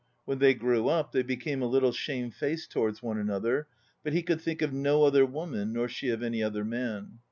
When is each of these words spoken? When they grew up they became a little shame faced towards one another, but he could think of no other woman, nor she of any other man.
When 0.25 0.39
they 0.39 0.55
grew 0.55 0.87
up 0.87 1.11
they 1.11 1.21
became 1.21 1.61
a 1.61 1.67
little 1.67 1.91
shame 1.91 2.31
faced 2.31 2.71
towards 2.71 3.03
one 3.03 3.19
another, 3.19 3.67
but 4.03 4.13
he 4.13 4.23
could 4.23 4.41
think 4.41 4.63
of 4.63 4.73
no 4.73 5.03
other 5.03 5.27
woman, 5.27 5.73
nor 5.73 5.87
she 5.87 6.09
of 6.09 6.23
any 6.23 6.41
other 6.41 6.65
man. 6.65 7.19